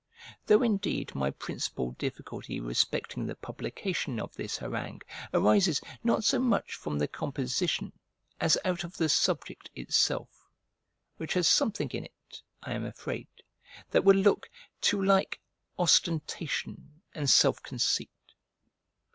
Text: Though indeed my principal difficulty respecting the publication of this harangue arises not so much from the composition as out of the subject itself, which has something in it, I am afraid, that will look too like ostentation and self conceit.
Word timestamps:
Though 0.47 0.63
indeed 0.63 1.13
my 1.13 1.29
principal 1.29 1.91
difficulty 1.91 2.59
respecting 2.59 3.27
the 3.27 3.35
publication 3.35 4.19
of 4.19 4.33
this 4.33 4.57
harangue 4.57 5.03
arises 5.31 5.79
not 6.03 6.23
so 6.23 6.39
much 6.39 6.73
from 6.73 6.97
the 6.97 7.07
composition 7.07 7.93
as 8.39 8.57
out 8.65 8.83
of 8.83 8.97
the 8.97 9.07
subject 9.07 9.69
itself, 9.75 10.49
which 11.17 11.35
has 11.35 11.47
something 11.47 11.91
in 11.91 12.05
it, 12.05 12.41
I 12.63 12.73
am 12.73 12.83
afraid, 12.83 13.27
that 13.91 14.03
will 14.03 14.17
look 14.17 14.49
too 14.81 15.03
like 15.03 15.39
ostentation 15.77 17.03
and 17.13 17.29
self 17.29 17.61
conceit. 17.61 18.09